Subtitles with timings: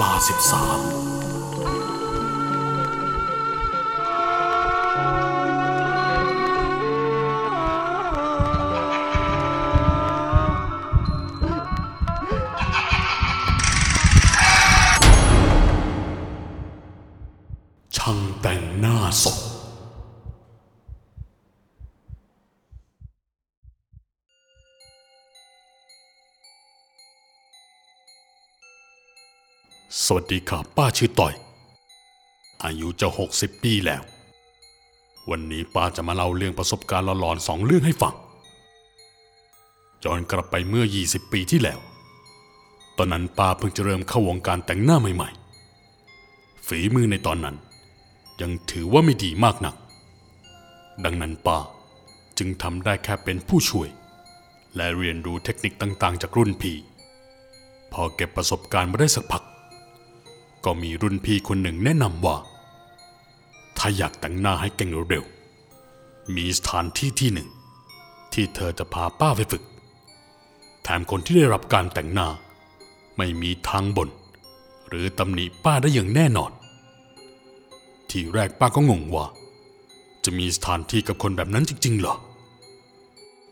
[0.00, 1.05] ลาสิบสาม
[30.04, 31.34] สวัสดีครับป้าชื่อต่อย
[32.64, 34.02] อายุจะหกสิบปีแล้ว
[35.30, 38.14] วันนี้ป้าจะมาเล่าเรื่องประสบการณ์หลอนๆสองเรื่องให้ฟัง
[40.04, 41.78] ย้อนกลับไปเมื่อ 20 ปีที่แล้ว
[42.96, 45.30] ตอนนั้นป้าเพิ่งจะเริ่มเข้าวงการแต่งหน้าใหม่
[45.98, 47.56] ๆ ฝีมือในตอนนั้น
[48.40, 49.74] ยังถือว่าไม่ดีมากนัก
[51.04, 51.58] ดังนั้นป้า
[52.38, 53.88] จึงทำได้แค่เป็นผู้ช่วย
[54.76, 56.76] และเรียนรู้เทคนิคต่างๆ จากรุ่นพี่
[57.92, 59.44] พอเก็บประสบการณ์มาได้สักพัก
[60.66, 62.36] ก็มีรุ่นพี่คนหนึ่งแนะนำว่า
[63.78, 67.48] ถ้าอยากแต่งหน้าให้เก่งเร็วๆ มีสถานที่ที่หนึ่ง
[68.32, 69.62] ที่เธอจะพาป้าไปฝึก
[70.82, 72.28] แถมคนที่ได้รับการแต่งหน้า
[73.16, 74.10] ไม่มีทางบน่น
[74.88, 76.50] หรือตำหนิป้าได้อย่างแน่นอน
[78.10, 79.26] ทีแรกป้าก็งงว่า
[80.24, 82.16] จะมีสถานที่กับคนแบบนั้นจริงๆเหรอ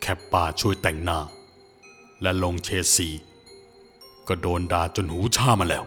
[0.01, 1.19] แค่ป้าช่วยแต่งหน้า
[2.23, 3.09] และลงเฉดสี
[4.29, 5.85] ก็โดนด่าจนหูชามาแล้ว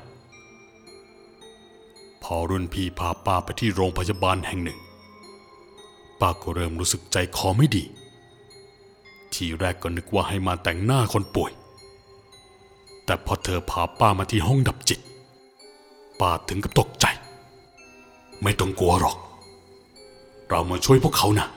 [2.32, 4.80] พอรุ่นพี่พาป้าไปที่โรงพยาบาลแห่งหนึ่ง
[6.20, 7.84] ป้าก็เริ่มรู้สึกใจคอไม่ดี
[9.34, 11.52] ทีแรกก็นึกว่าให้มาแต่งหน้าคนป่วย
[13.06, 15.00] แต่พอเธอพาป้ามาที่ห้องดับจิต
[16.20, 17.06] ป้าถึงกับตกใจ
[18.44, 19.18] ไม่ต้องกลัวหรอก
[20.50, 21.48] เรามาช่วยพวกเขานะ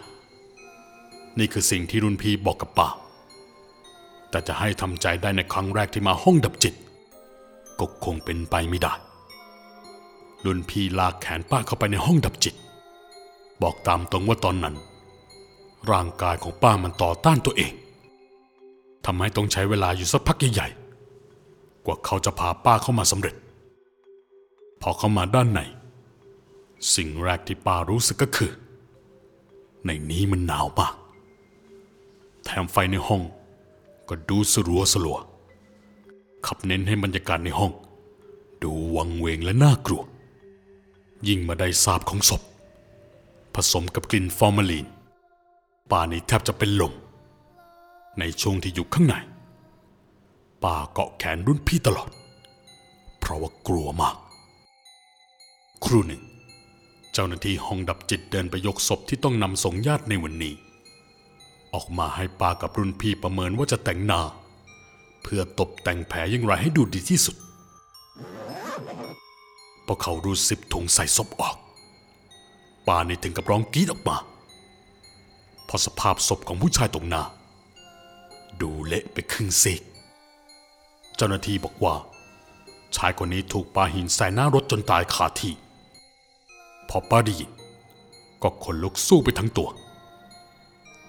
[1.39, 2.89] นี่คือสิ่งที่รุ่นพี่บอกกับป้า
[4.31, 6.75] แต่จะให้ทำใจได้ในครั้งแรกที่มาห้องดับจิต
[7.79, 8.95] ก็คงเป็นไปไม่ได้
[10.45, 12.55] รุ่นพี่ลากแขนป้าเข้าไปในห้องดับจิต
[13.63, 14.75] บอกตามตรงว่าตอนนั้น
[15.91, 17.73] ร่างกายของป้ามันต่อต้านตัวเอง
[19.05, 23.35] ทำให้ต้องใช้เวลาอยู่สักพักใหญ่ๆ กว่าเขาจะพาป้าเข้ามาสำเร็จ
[24.81, 25.61] พอเข้ามาด้านใน
[26.95, 28.53] สิ่งแรกที่ป้ารู้สึกก็คือ
[29.87, 30.95] ในนี้มันหนาวมาก
[32.45, 33.23] แถมไฟในห้อง
[34.09, 35.19] ก็ดูสลัวสลัว
[36.47, 37.73] ขับเน้นให้บรรยากาศในห้อง
[38.63, 40.03] ดูวังเวงและน่ากลัว
[41.29, 42.43] ยิ่งมาได้สาบของศพ
[43.55, 44.87] ผสมกับกลิ่นฟอร์มาลีน
[45.91, 46.93] ป่านี่แทบจะเป็นลม
[48.19, 49.15] ในช่วงที่อยู่ข้างใน
[50.65, 52.11] ป่าเกาะแขนรุ่นพี่ตลอด
[53.19, 54.17] เพราะว่ากลัวมาก
[55.85, 56.23] ครู่หนึ่ง
[57.13, 60.55] เจ้าหน้าที่ห้องดับจิตเดินไปยกศพที่ต้องนำส่งญาติในวันนี้
[61.75, 64.23] ออกมาให้ปากับรุ่นพี่ประเมินว่าจะแต่งหน้า
[65.23, 67.37] เพื่อตกแต่งแผลอย่างไรให้ดูดีที่สุด
[69.93, 71.57] พอเขารูดซิปถุงใส่ศพออก
[72.87, 74.17] ปานี่ถึงกับร้องกรีดออกมา
[75.65, 77.23] เพราะสภาพศพของผู้ชายตรงหน้า
[78.61, 79.83] ดูเละไปครึ่งซีก
[81.17, 81.95] เจ้าหน้าที่บอกว่า
[82.97, 85.55] ชายคนนี้ถูกปาหินใส่หน้ารถจนตายคาที่
[86.89, 87.51] พอป้าได้ยิน
[88.43, 89.69] ก็ขนลุกสู้ไปทั้งตัว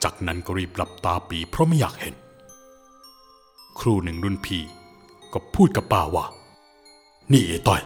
[0.04, 2.16] จากนั้นก็รีบหลับตาปีเพราะไม่อยากเห็น
[3.80, 4.64] ครูหนึ่งรุ่นพี่
[5.34, 6.26] ก็พูดกับป้าว่า
[7.34, 7.84] นี่ไอ้ต้อย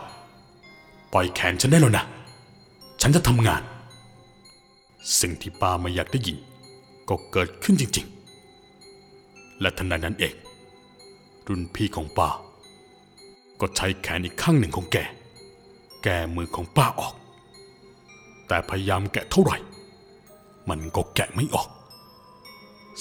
[1.17, 2.05] ปล่อยแขนฉันได้แล้วนะ
[3.01, 3.61] ฉันจะทำงาน
[5.19, 6.37] สิ่งที่ป้าไม่อยากได้ยิน
[7.09, 8.07] ก็เกิดขึ้นจริง
[8.83, 10.33] ๆ และทันใดนั้นเอง
[11.47, 12.29] รุ่นพี่ของป้า
[13.59, 14.97] ก็ใช้แขนอีกข้างหนึ่งของแก
[16.03, 17.13] แกมือของป้าออก
[18.47, 19.57] แต่พยายามแกะเท่าไหร่
[20.69, 21.67] มันก็แกะไม่ออก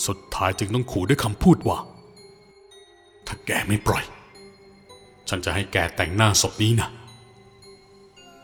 [0.06, 1.78] สุดท้ายจึงต้องขู่ด้วยคำพูดว่า
[3.26, 4.04] ถ้าแกไม่ปล่อย
[5.28, 6.90] ฉันจะให้แกแต่งหน้าศพนี้นะ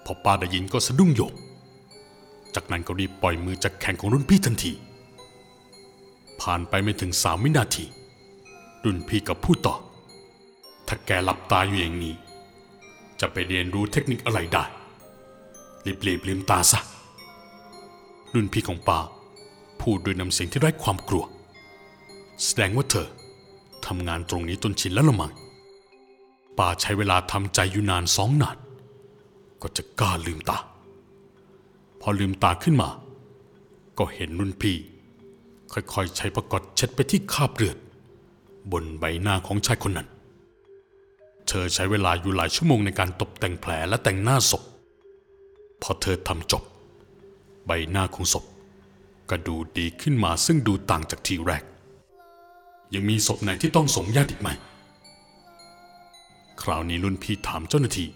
[0.05, 1.35] พอป้าได้ยินก็สะดุ้งโยง
[2.55, 4.73] จากนั้นก็รีบปล่อยมือจากแขนของรุ่นพี่ทันที
[6.41, 7.85] ผ่านไปไม่ถึงสามวินาที
[8.85, 9.77] รุ่นพี่ก็พูดต่อ
[10.87, 12.15] ถ้าแกหลับตาอยู่อย่างนี้
[13.21, 14.65] จะไปเรียนรู้เทคนิคอะไรได้
[16.07, 16.81] รีบๆลืมตาซะ
[18.35, 18.99] รุ่นพี่ของป้า
[19.81, 21.25] พูดด้วยน้ำเสียงที่ไร้ความกลัว
[22.45, 23.09] แสดงว่าเธอ
[23.87, 25.33] ทำงานตรงนี้จนชินแล้วละมัง
[26.59, 28.57] ป้าใช้เวลาทำใจอยู่นานสองนาน
[29.63, 30.59] ก็จะกล้าลืมตา
[32.01, 32.89] พอลืมตาขึ้นมา
[33.99, 34.77] ก็เห็นรุ่นพี่
[35.73, 37.77] ค่อยๆ ใช้ประกอดเช็ดไปที่คราบเลือด
[38.73, 40.09] บนใบหน้าของชายคนนั้น
[41.49, 44.63] เธอใช้เวลาอยู่หลายชั่วโมงในการตกแต่งแผลและแต่งหน้าศพ
[45.83, 46.63] พอเธอทำจบ
[47.67, 48.45] ใบหน้าของศพ
[49.31, 51.63] ก็ดูดีขึ้นมาซึ่งดูต่างจากทีแรก
[52.95, 54.49] ยังมีศพไหนที่ต้องสงญาติอีกไหม
[56.63, 58.09] คราวนี้รุ่นพี่ถามเจ้าหน้าที่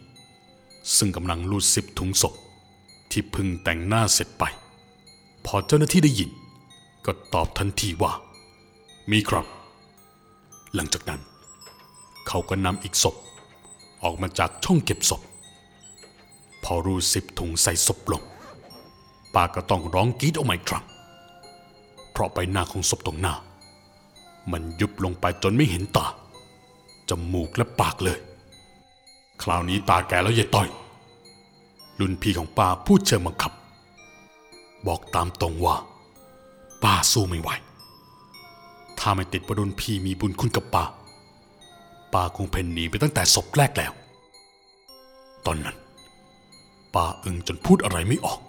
[0.96, 2.34] ซึ่งกำลังรูดซิปถุงศพ
[3.10, 4.44] ที่เพึ่งแต่งหน้าเสร็จไป
[5.46, 6.31] พอเจ้าหน้าที่ได้ยิน
[7.06, 8.12] ก็ตอบทันทีว่า
[9.10, 9.46] มีครับ
[10.75, 11.20] หลังจากนั้น
[12.28, 13.16] เขาก็นำอีกศพ
[14.02, 15.22] ออกมาจากช่องเก็บศพ
[16.64, 18.22] พอรูดซิปถุงใส่ศพลง
[19.34, 20.84] ป้าก็ต้องร้องกรีดออกมาอีกครั้ง
[22.12, 23.34] เพราะใบหน้าของศพตรงหน้า
[24.52, 26.06] มันยุบลงไปจนไม่เห็นตา
[27.08, 28.19] จมูกและปากเลย
[29.42, 30.69] คราวนี้ตาแกแล้วยายต้อย
[32.00, 33.52] รุ่นพี่ของป้าพูดเชิงบังคับ
[34.86, 35.76] บอกตามตรงว่า
[36.82, 37.50] ป้าสู้ไม่ไหว
[38.98, 40.84] ถ้าไม่ติดว่ารุ่นพี่มีบุญคุณกับป้า
[42.12, 43.92] ป้าคงเพ่นหนีไปตั้งแต่ศพแรกแล้ว
[45.46, 45.76] ตอนนั้น
[46.94, 48.40] ป้าอึงจนพูดอะไรไม่ออก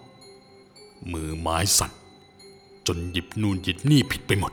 [1.12, 1.92] มือไม้สั่น
[2.88, 4.52] จนหยิบนูนหยิบนี่ผิดไปหมด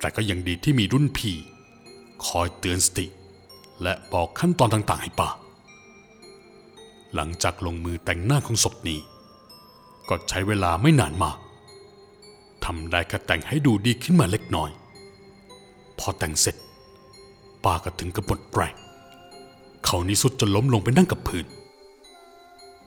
[0.00, 1.36] แต่ก็ยังดีที่มีรุ่นพี่
[2.26, 3.06] คอยเตือนสติ
[3.82, 5.28] และบอกขั้นตอนต่างๆให้ป้า
[7.14, 9.00] หลังจากลงมือแต่งหน้าของศพนี้
[10.08, 11.38] ก็ใช้เวลาไม่นานมาก
[12.64, 14.70] ทำได้แค่แต่งให้ดูดีขึ้นมาเล็กน้อย
[15.98, 16.56] พอแต่งเสร็จ
[17.64, 18.74] ป้าก็ถึงกับหมดแรง
[19.84, 21.46] เขานี้สุดจนล้มลงไปนั่งกับพื้น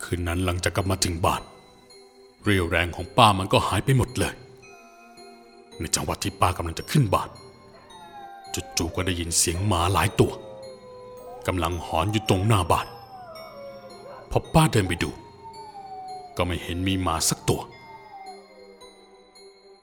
[0.03, 1.41] คืนนั้นหลังจากกลับมาถึงบ้าน
[2.43, 4.33] เรียวแรงของป้ามันก็หายไปหมดเลย
[5.79, 7.29] ในจังหวะที่ป้ากำลังจะขึ้นบ้าน
[8.77, 10.31] จู่ๆก็ได้ยินเสียงหมาหลายตัว
[11.51, 12.87] กำลังหอนอยู่ตรงหน้าบ้าน
[14.29, 15.09] พอป้าเดินไปดู
[16.37, 17.61] ก็ไม่เห็นมีหมาสักตัว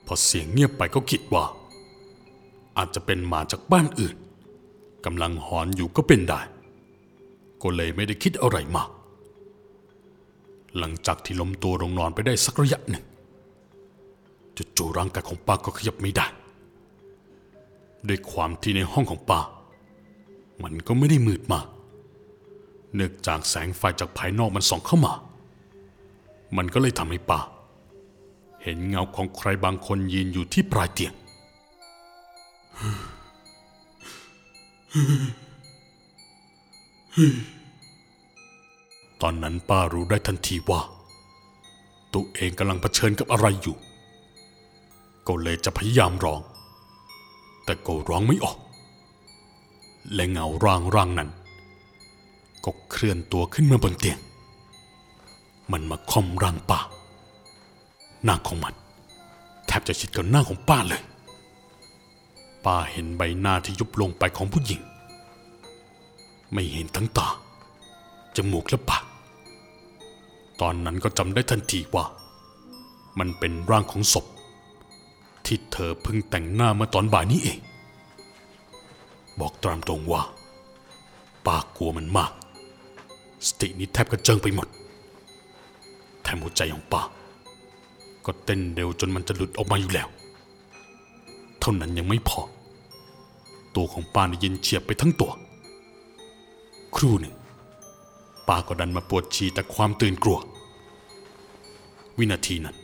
[0.06, 1.44] พอเสียงเงียบไปก็คิดว่า
[2.76, 4.16] อาจจะเป็นหมาจากบ้านอื่น
[5.04, 6.40] กำลังหอนอยู่ก็เป็นได้
[7.62, 8.90] ก็เลยไม่ได้คิดอะไรมาก
[10.78, 13.04] หลังจากที่ล้มตัวลงนอนไปได้สักระยะหนึ่ง
[14.76, 16.26] จู่ๆร่างกายของป้าก็ขยับไม่ได้
[18.08, 19.40] ด้วยความที่ในห้องของป้า
[20.62, 21.66] มันก็ไม่ได้มืดมาก
[22.94, 25.12] เนื่องจากแสงไฟจากภายนอกมันส่องเข้ามา
[26.56, 27.40] มันก็เลยทำให้ป้า
[28.62, 31.14] เห็นเงาของใครบางคนยืนอยู่ที่ปลายเตียง
[39.20, 40.80] ตอนนั้นป้ารู้ได้ทันทีว่า
[42.14, 43.76] ตัวเองกำลังเผชิญกับอะไรอยู่
[45.26, 46.40] ก็เลยจะพยายามร้อง
[47.64, 48.58] แต่ก็ร้องไม่ออก
[50.14, 51.30] และเงาร่างร่างนั้น
[52.64, 54.18] ก็เคลื่อนตัวขึ้นมาบนเตียง
[55.72, 56.80] มันมาค่อมร่างป้า
[58.24, 58.74] หน้าของมัน
[59.66, 61.02] แทบจะชิดกับหน้าของป้าเลย
[62.64, 64.80] ป้าเห็นใบหน้าที่ยุบลงไปของผู้หญิง
[66.52, 67.28] ไม่เห็นทั้งตา
[68.36, 69.04] จมูกและปาก
[70.60, 72.04] ตอนนั้นก็จำได้ทันทีว่า
[73.18, 74.26] มันเป็นร่างของศพ
[75.46, 77.58] ที่เธอเพิ่งแต่งหน้าเมื่อตอนบ่ายนี้เอง
[79.40, 80.22] บอกตามตรงว่า
[81.46, 82.32] ป้ากลัวมันมาก
[83.46, 84.68] สตินี้แทบกระเจิงไปหมด
[86.22, 87.02] แถมหัวใจของป้า
[88.24, 90.08] ก็เต้นเร็วจนมันจะหลุดออกมาอยู่แล้ว
[91.60, 92.40] เท่านั้นยังไม่พอ
[93.74, 95.32] ตัวของป้าเนี่ยเย็นเฉียบไปทั้งตัว
[96.96, 97.34] ครู่หนึ่ง
[98.48, 100.38] ป้าก็ดันมาปวดฉี่แต่ความตื่นกลัว
[102.18, 102.76] วินาทีนั้น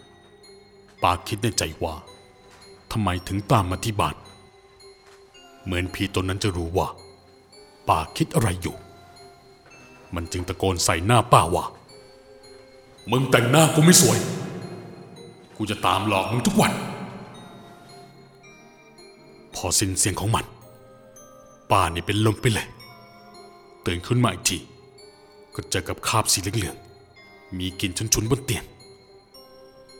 [1.03, 1.95] ป้าคิดในใจว่า
[2.91, 4.17] ทำไมถึงตามมาที่บ้าน
[5.65, 6.89] เหมือนผีตนนั้นจะรู้ว่า
[7.89, 8.77] ป้าคิดอะไรอยู่
[10.15, 11.65] มันจึงตะโกนใส่หน้าป้าว่า
[13.11, 14.19] มึงแต่งหน้ากูไม่สวย
[15.57, 16.73] กูจะตามหลอกมึงทุกวัน
[19.55, 20.45] พอสิ้นเสียงของมัน
[21.71, 22.69] ป้านี่เป็นลมไปเลย
[23.87, 24.59] ตื่นขึ้นมาอีกที
[25.55, 28.65] ก็เจอกับคาบสีเหลืองๆมีกลิ่นฉุนๆบนเตียง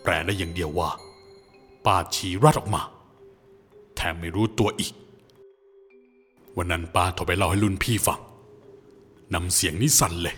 [0.03, 0.91] แปลได้อย่างเดียวว่า
[1.85, 2.83] ป้าฉี่ราดออกมา
[3.95, 4.93] แถมไม่รู้ตัวอีก
[6.57, 8.21] วันนั้นป้าโทรไปเล่าให้รุ่นพี่ฟัง
[9.35, 10.37] นำเสียงนี้สั่นเลย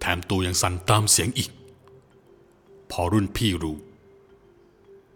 [0.00, 1.50] แถมตัวยังสั่นตามเสียงอีก
[2.90, 3.76] พอรุ่นพี่รู้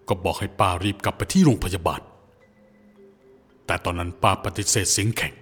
[0.09, 2.01] ก็บอกให้ป้ารีบกลับไปที่โรงพยาบาล
[3.67, 5.33] แต่ตอนนั้นป้าปฏิเสธเสียงแข็ง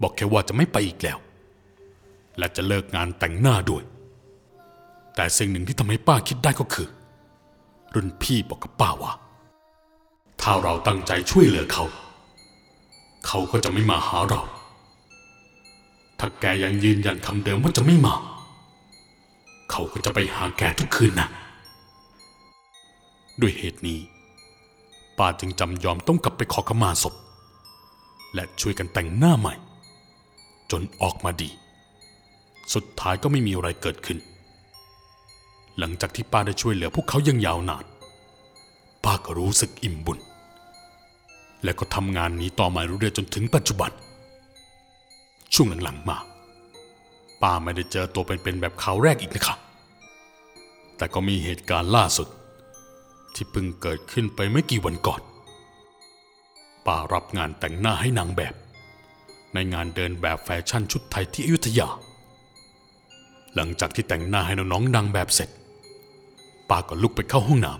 [0.00, 1.18] บอกแค่ว่าจะไม่ไปอีกแล้ว
[2.38, 3.82] และจะเลิกงานแต่งหน้าด้วย
[5.16, 6.88] แต่สิ่งหนึ่งที่ทำให้ป้าคิดได้ก็คือ
[7.94, 9.12] รุ่นพี่บอกกับป้าว่า
[10.40, 11.84] ถ้าเราตั้งใจช่วยเหลือเขา
[13.32, 14.42] เขาก็จะไม่มาหาเรา
[16.18, 18.14] ถ้าแกยังยืนยันคำเดิมว่าจะไม่มา
[19.70, 21.28] เขาก็จะไปหาแกทุกคืนนะ
[23.40, 24.00] ด้วยเหตุนี้
[25.18, 27.14] ป้าจึงจำยอมต้องกลับไปขอขมาศพ
[28.34, 29.54] และช่วยกันแต่งหน้าใหม่
[30.70, 31.50] จนออกมาดี
[32.74, 34.18] สุดท้ายก็ไม่มีอะไรเกิดขึ้น
[35.78, 37.84] หลังจากที่ป้าได้ช่วยเหลือพวกเขาอยังยาวนาน
[39.04, 40.20] ป้าก็รู้สึกอิ่มบุญ
[41.64, 43.90] และก็ทำงานนี้ต่อมาเรื่อยๆจนถึงปัจจุบัน
[45.54, 46.18] ช่วงหลังๆมา
[47.42, 49.58] ป้าไม่ได้เจอตัวเป็นๆแบบคราแรกอีกนะครับ
[50.96, 52.28] แต่ก็มีเหตุการณ์ล่าสุด
[53.34, 55.20] ที่เพิ่งเกิดขึ้นไปไม่กี่วันก่อน
[56.86, 58.54] ป้ารับงานแต่งหน้าให้นางแบบ
[59.54, 61.88] ในงานเดินแบบแฟชั่นชุดไทยที่อยุธยา
[63.54, 65.50] หลังจากที่แต่งหน้าให้น้องๆนางแบบเสร็จ
[66.70, 67.72] ป้าก็ลุกไปเข้าห้องน้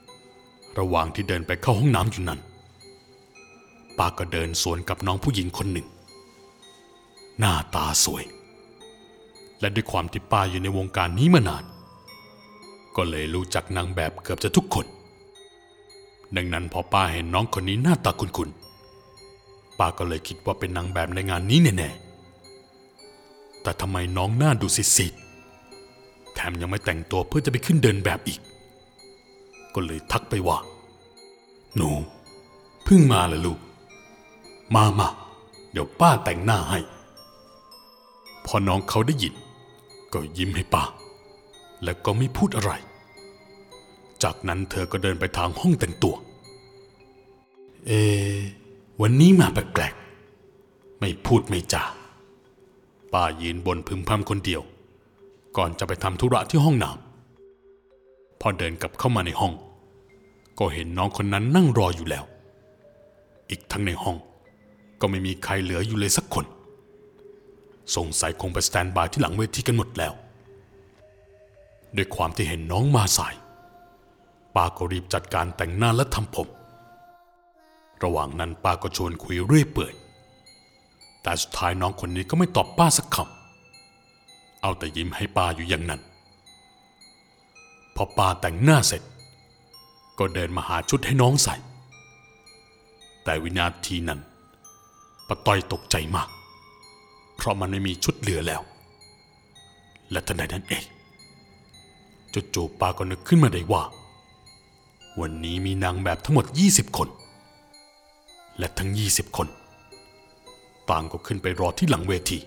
[0.00, 2.40] ำระหว่างที่เดินไปเข้าห้องน้ำอยู่นั้น
[4.02, 5.86] ป้าก็เดินสวนกับน้องผู้หญิงคนหนึ่ง
[7.38, 8.24] หน้าตาสวย
[9.60, 11.64] และด้วยความที่ป้าอยู่ในวงการนี้มานาน
[12.96, 14.86] ก็เลยรู้จักนางแบบเกือบจะทุกคน
[16.36, 24.66] ดังนั้นพอป้าเห็นน้องคนนี้หน้าตาคุ้นๆป้าก็เลยคิดว่าเป็นนางแบบในงานนี้แน่ๆแต่ทำไมน้องหน้าดู
[24.96, 28.40] ซีดๆแถมยังไม่แต่งตัวเพื่อจะไปขึ้นเดินแบบอีก
[29.74, 30.58] ก็เลยทักไปว่า
[31.76, 31.90] หนู
[32.84, 33.60] เพิ่งมาเหรอลูก
[34.74, 35.08] มามา
[35.72, 36.80] เดี๋ยวป้าแต่งหน้าให้
[38.46, 39.34] พอน้องเขาได้ยิน
[40.12, 40.84] ก็ยิ้มให้ป้า
[41.84, 42.72] แล้วก็ไม่พูดอะไร
[44.22, 46.14] จากนั้นเธอก็เดินไปทางห้องแต่งตัว
[47.86, 47.92] เอ
[49.00, 51.84] วันนี้มาแปลกๆ ไม่พูดไม่จา
[53.12, 54.62] ป้ายืนบนพึมพำคนเดียว
[55.56, 59.52] ก่อนจะไปทำธุระที่ห้องน้ำพอเดินกลับเข้ามาในห้อง
[60.58, 62.24] ก็เห็นน้องคนนั้นนั่งรออยู่แล้ว
[63.50, 64.16] อีกทั้งในห้อง
[65.02, 66.46] ก็ไม่มีใครเหลืออยู่เลยสักคน
[67.96, 70.12] สงสัยคงไปสแตนบายที่หลังเวทีกันหมดแล้ว
[71.96, 73.34] ด้วยความที่เห็นน้องมาสาย
[74.54, 76.48] ป้าก็รีบจัดการแต่งหน้าและทำผม
[78.02, 79.94] ระหว่างนั้นป้าก็ชวนคุยเรื่อยเปื่อย
[81.22, 86.00] แต่สุดท้ายน้องคนนี้ก็ไม่ตอบป้าสักคำ เอาแต่ยิ้มให้ป้าอยู่อย่างนั้น
[87.96, 89.02] พอป้าแต่งหน้าเสร็จ
[90.18, 91.54] ก็เดินมาหาชุดให้น้องใส่
[93.24, 94.20] แต่วินาทีนั้น
[95.28, 96.28] ป้าต้อยตกใจมาก
[97.36, 98.62] เพราะมันไม่มีชุดเหลือแล้ว
[100.10, 100.84] และทันใดนั้นเอง
[102.54, 103.82] จู่ๆป้าก็นึกขึ้นมาได้ว่า
[105.20, 107.08] วันนี้มีนางแบบทั้งหมด 20 คน
[108.58, 109.48] และทั้ง 20 คน
[110.90, 112.38] ต่างก็ขึ้นไปรอที่หลังเวที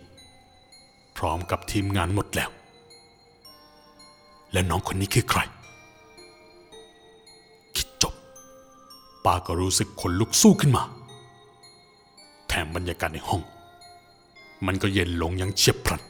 [1.18, 2.50] พร้อมกับทีมงานหมดแล้ว
[4.52, 5.40] และน้องคนนี้คือใคร
[7.76, 8.14] คิดจบ
[9.26, 10.84] ป้าก็รู้สึกขนลุกสู้ขึ้นมา
[12.64, 13.42] มบรรยากาศในห้อง
[14.66, 16.02] มันก็เย็นลงอยังเฉียบพลัน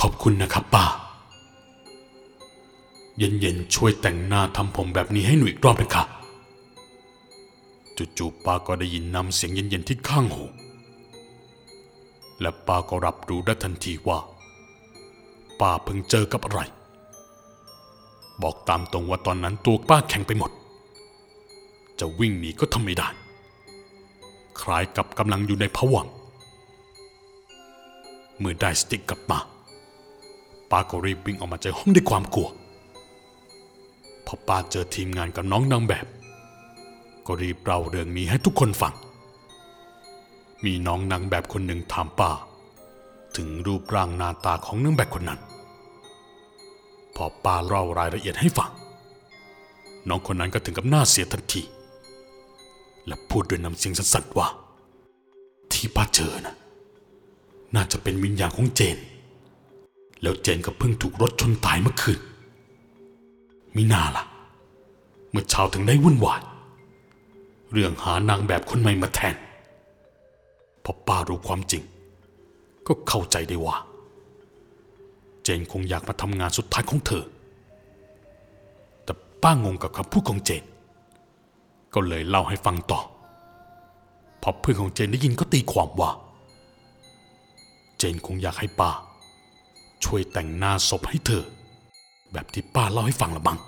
[0.00, 0.84] ขอบคุณนะครับป้า
[3.18, 6.04] เย็นๆช่วยแต่งหน้าทำผมแบบนี้ให้หนูอีกรอบนะคะ
[8.18, 10.44] จู่ๆป้าก็ได้ยินนำเสียงเย็นๆที่ข้างหู
[12.40, 14.18] และป้าก็รับรู้ได้ทันทีว่า
[15.60, 16.60] ป้าเพิ่งเจอกับอะไร
[18.42, 20.50] บอกตามตรงว่าตอนนั้นตัวป้าแข็งไปหมด
[22.00, 23.08] จะวิ่งหนีก็ทำไม่ได้
[24.60, 26.06] คล้ายกับกำลังอยู่ในผวัง
[28.38, 29.38] เมื่อได้สติกกลับมา
[30.70, 32.48] ป้าก็รีบวิ่งออกมาจากห้องด้วยความกลัว
[34.26, 36.06] พอป้าเจอทีมงานกับน้องนางแบบ
[37.26, 38.94] ก็รีบเล่าเรื่องนี้ให้ทุกคนฟัง
[40.64, 42.30] มีน้องนางแบบคนหนึ่งถามป้า
[43.36, 45.40] ถึงรูปร่างหน้าตาของนางแบบคนนั้น
[47.14, 48.70] พอป้าเล่ารายละเอียดให้ฟัง
[50.08, 51.62] น้องคนนั้นก็ถึงกับหน้าเสียทันที
[53.06, 54.48] และพูดด้วยน้ำเสียงสั่นๆว่า
[55.72, 56.54] ที่ป้าเจอนะ
[57.74, 58.96] น่าจะเป็นวิญญาณของเจน
[60.22, 62.20] แล้วเจนก็เพิ่งถูกรถชนตายเมื่อคืน
[63.76, 64.24] มิน่าล่ะ
[65.30, 66.40] เมื่อเช้าถึงได้วุ่นวาย
[67.72, 69.34] เรื่องหานางแบบคนใหม่มาแทน
[70.84, 71.82] พอป้ารู้ความจริง
[72.86, 73.76] ก็เข้าใจได้ว่า
[75.42, 77.24] เจนคงอยากมาทำงานสุดท้ายของเธอ
[79.04, 80.62] แต่ป้างงกับคำพูดของเจน
[81.94, 83.00] ก็เลยเล่าให้ฟังต่อ
[84.42, 86.10] พอเพื่อนของเจนได้ยินก็ตีความว่า
[87.98, 88.90] เจนคงอยากให้ป้า
[90.04, 91.44] ช่วยแต่งหน้าศพให้เธอ
[92.32, 93.58] แบบที่ป้าเล่าให้ฟังละบัง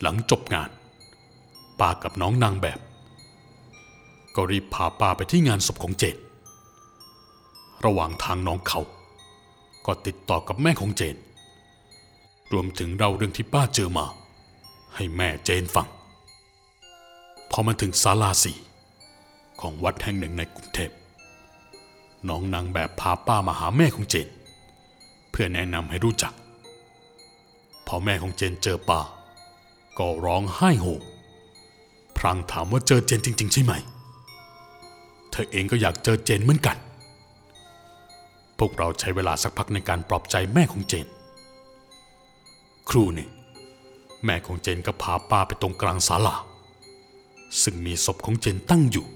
[0.00, 0.70] หลังจบงาน
[1.80, 2.78] ป้ากับน้องนางแบบ
[4.34, 6.16] ก็รีบพาป้าไปที่งานศพของเจน
[7.84, 8.80] ระหว่างทางน้องเขา
[9.86, 11.16] ก็ติดต่อกับแม่ของเจน
[12.52, 14.06] รวมถึงเราเรื่องที่ป้าเจอมา
[14.94, 15.88] ให้แม่เจนฟัง
[17.50, 18.52] พอมาถึงศาลาสี
[19.60, 20.90] ของวัดแห่งหนึ่งในกรุงเทพ
[22.28, 24.28] น้องนางแบบพาป้ามาหาแม่ของเจน
[25.30, 26.32] เพื่อแนะนำให้รู้จัก
[27.86, 29.00] พอแม่ของเจนเจอป้า
[29.98, 30.86] ก็ร้องไห้โฮ
[32.16, 33.72] พรางถามว่าเจอเจนจริง ๆ ใช่ไหม
[35.30, 36.76] เธอเองก็อยากเจอเจนเหมือนกัน
[38.58, 41.06] พวกเราใช้เวลาสักพักในการปลอบใจแม่ของเจน
[42.90, 43.30] ครูหนึ่ง
[44.24, 46.34] แม่ของเจนก็พาป้าไปตรงกลางศาลา
[47.62, 49.06] ซึ่งมีศพของเจนตั้งอยู่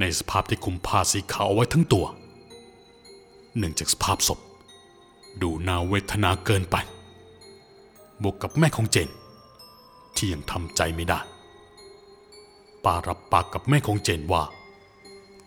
[0.00, 2.06] ในสภาพที่คุมผ้าสีขาวไว้ทั้งตัว
[3.56, 4.40] เนื่องจากสภาพศพ
[5.42, 6.76] ดูน่าเวทนาเกินไป
[8.22, 9.08] บวกกับแม่ของเจน
[10.16, 11.20] ที่ยังทำใจไม่ได้
[12.84, 14.42] ป้ารับปากกับแม่ของเจนว่า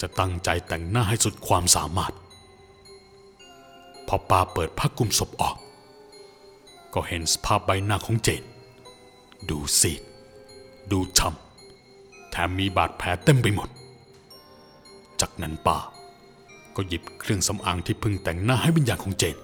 [0.01, 2.13] จะตั้งใจแต่งหน้าให้สุดความสามารถ
[4.07, 5.55] พอป้าเปิดผ้าคลุมศพออก
[6.93, 8.43] ก็เห็นสภาพใบหน้าของเจน
[9.49, 10.01] ดูซีด
[10.91, 11.44] ดูช้ำ
[12.37, 13.69] แถมมีบาดแผลเต็มไปหมด
[15.21, 15.77] จากนั้นป้า
[16.75, 19.37] ก็หยิบเครื่องสำอางที่พิ่งแต่งหน้าให้วิญญาณของเจน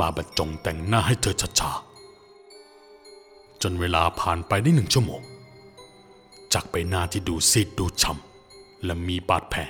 [0.00, 5.22] มาบรรจงแต่งหน้าให้เธอช้าๆจนเวลาผ่านไปได้หนึ่งชั่วโมง
[6.52, 9.60] จากใบหน้าที่ดูซีดดูช้ำและมีบาดแผล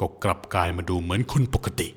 [0.00, 1.88] ก็กลับกลายมาดูเหมือนคนปกติ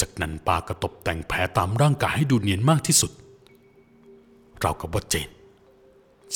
[0.00, 3.12] จากนั้นป้าก็ตกแต่งแผลตามร่างกายให้ดูเนียนมากที่สุด
[4.60, 5.30] เรากับว่าเจน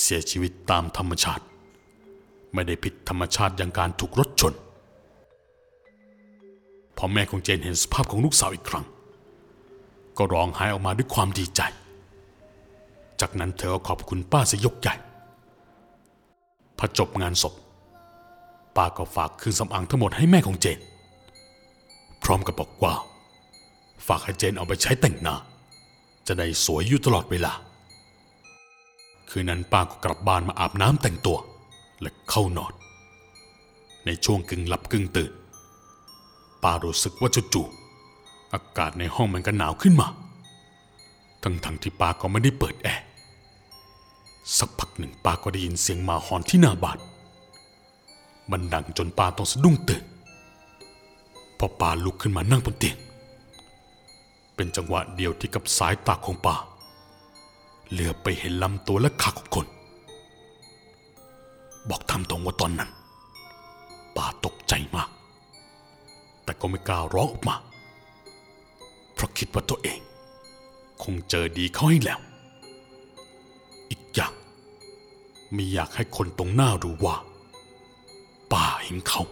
[0.01, 1.45] เสียชีวิตตามธรรมชาติ
[2.55, 4.55] ไม่ได้ผิดธรรมชาติอย่างการถูกรถชน
[6.97, 8.85] พอแม่ของเจนเห็นสภาพของลูกสาวอีกครั้ง
[10.19, 11.61] ก็ร้องไห้ออกมาด้วยความดีใจ
[13.21, 14.95] จากนั้นเธอก็ขอบคุณป้าสยกใหญ่
[16.79, 17.55] พอจบงานศพ
[18.77, 20.79] ป้าก็ฝากเครื่องสำอางทั้งหมดให้แม่ของเจน
[22.23, 22.95] พร้อมกับบอกว่า
[24.07, 25.37] ฝากให้เจนเอาไปใช้แต่งหน้า
[26.27, 27.53] จะได้สวยอยู่ตลอดเวลา
[29.31, 31.39] คืนนั้นป้าก็กลับบ้านมาอาบน้ำแต่งตัว
[32.01, 32.73] และเข้านอน
[34.07, 35.33] ในช่วงกึ่งหลับกึ่งตื่น
[36.63, 40.09] ป้ารู้สึกว่าจู่ๆอากาศในห้องมันก็หนาวขึ้นมา
[41.43, 43.05] ทั้งๆที่ป้าก็ไม่ได้เปิดแอร์
[44.59, 46.99] สักพักหนึ่งป้าก็ได้ยินเสียงหมาหอนที่หน้าบ้าน
[48.51, 50.05] มันดังจนป้าต้องสะดุ้งตื่น
[51.59, 52.97] พอป้าลุกขึ้นมานั่งบนเตียง
[54.55, 56.57] เป็นจังหวะเดียวที่กับสายตาของป้า
[57.91, 59.67] เหลือไปเห็นลำตัวและขาของคน
[61.89, 62.91] บอกทำตรงว่าตอนนั้น
[64.17, 65.11] ป้าตกใจมาก
[66.45, 67.57] แต่ก็ไม่กล้าร้องออกมา
[69.13, 70.01] เพราะคิดว่าตัวเอง
[71.03, 72.21] คงเจอดีเขาให้แล้ว
[73.91, 74.33] อีกอย่าง
[75.53, 77.17] ไม่อยากให้คนตรงหน้ารู้ว่า
[78.53, 79.23] ป้าเห็นเขา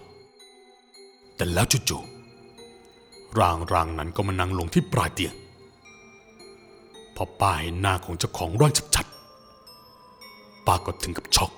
[1.37, 5.35] แต่แล้วจู่ๆร่างร่างนั้นก็มานั่งลงที่ปลายเตียง
[7.17, 11.51] พอป้าเห็นหน้าของเจ้าของร่างชัดๆป้าก็ถึงกับช็อก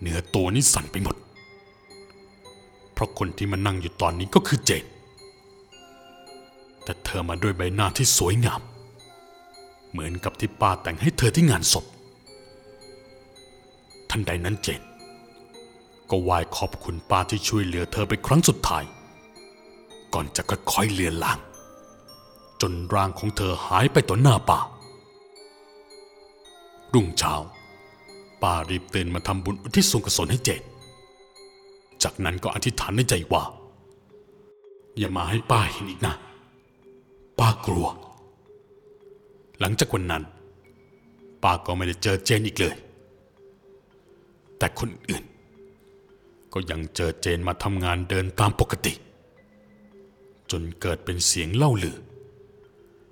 [0.00, 1.16] เนื้อตัวนี่สั่นไปหมด
[2.92, 4.84] เพราะคนที่มานั่งอยู่ตอนนี้ก็คือเจน
[6.84, 8.60] แต่เธอมาด้วยใบหน้าที่สวยงาม
[9.90, 11.84] เหมือนกับที่ป้าแต่งให้เธอที่งานศพ
[14.10, 14.82] ทันใดนั้นเจน
[16.10, 18.84] ก็ไหว้ขอบคุณป้าที่ช่วยเหลือเธอไปครั้งสุดท้าย
[20.14, 21.38] ก่อนจะค่อยๆเลือนลาง
[22.62, 24.58] จนร่างของเธอหายไปต่อหน้าป่า
[26.94, 27.34] รุ่งเช้า
[28.42, 30.62] ป้ารีบตื่นมาทำบุญอุทิศส่วนกุศลให้เจน
[32.02, 33.42] จากนั้นก็อธิษฐานในใจว่า
[34.98, 36.14] อย่ามาให้ป้าเห็นอีกนะ
[37.38, 37.86] ป้ากลัว
[39.60, 40.22] หลังจากวันนั้น
[41.42, 42.74] ป้าก็ไม่ได้เจอเจนอีกเลย
[44.58, 45.24] แต่คนอื่น
[46.52, 48.92] ก็ยังเจอเจนมาทำงานเดินตามปกติ
[50.50, 51.98] จนเกิดเป็นเสียงเล่าลือ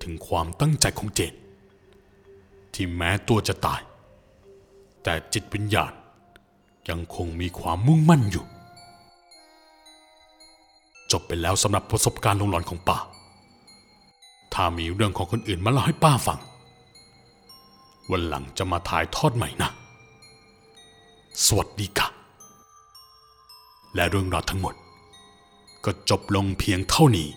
[0.02, 1.34] ถึงความตั้งใจของเจน
[2.74, 3.80] ที่แม้ตัวจะตาย
[5.02, 5.92] แต่จิตวิญญาณ
[6.88, 8.44] ยังคงมีความมุ่งมั่นอยู่
[11.12, 12.98] จบไปแล้วสำหรับประสบการณ์ลงหลอนของป้า
[14.54, 16.38] ถ้ามีเรื่องของคนอื่นมาเล่าให้ป้าฟัง
[18.10, 19.70] วันหลังจะมาถ่ายทอดใหม่นะ
[21.46, 22.08] สวัสดีค่ะ
[23.94, 24.74] และเรื่องราวทั้งหมด
[25.84, 27.28] ก็จบลงเพียงเท่านี้